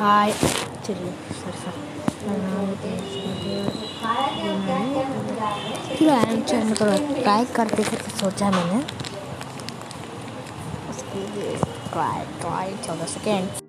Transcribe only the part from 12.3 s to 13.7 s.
Try, चौदह second.